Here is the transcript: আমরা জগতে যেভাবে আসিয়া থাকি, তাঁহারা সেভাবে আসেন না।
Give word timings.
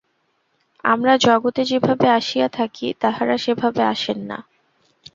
আমরা 0.83 1.13
জগতে 1.17 1.61
যেভাবে 1.65 2.07
আসিয়া 2.09 2.47
থাকি, 2.49 2.87
তাঁহারা 2.99 3.35
সেভাবে 3.37 3.81
আসেন 3.93 4.19
না। 4.29 4.37